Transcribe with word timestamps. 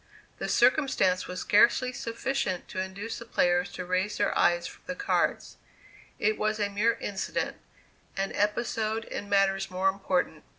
The 0.39 0.49
circumstance 0.49 1.27
was 1.27 1.41
scarcely 1.41 1.93
sufficient 1.93 2.67
to 2.69 2.81
induce 2.81 3.19
the 3.19 3.25
players 3.25 3.71
to 3.73 3.85
raise 3.85 4.17
their 4.17 4.35
eyes 4.35 4.65
from 4.65 4.81
the 4.87 4.95
cards; 4.95 5.57
it 6.17 6.39
was 6.39 6.59
a 6.59 6.69
mere 6.69 6.95
incident, 6.99 7.57
an 8.17 8.31
episode 8.33 9.05
in 9.05 9.29
matters 9.29 9.69
more 9.69 9.89
important. 9.89 10.43